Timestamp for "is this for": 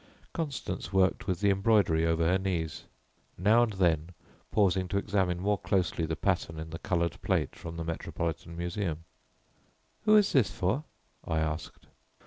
10.17-10.85